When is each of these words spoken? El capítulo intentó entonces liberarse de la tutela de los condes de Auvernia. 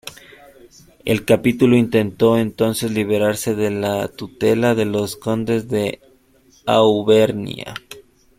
El 1.05 1.25
capítulo 1.25 1.77
intentó 1.77 2.35
entonces 2.39 2.89
liberarse 2.89 3.53
de 3.53 3.69
la 3.69 4.07
tutela 4.07 4.73
de 4.73 4.85
los 4.85 5.15
condes 5.15 5.67
de 5.67 6.01
Auvernia. 6.65 7.75